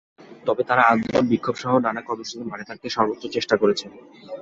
[0.45, 3.89] তবে তারা আন্দোলন, বিক্ষোভসহ নানা কর্মসূচিতে মাঠে থাকতে সর্বোচ্চ চেষ্টা করেছেন।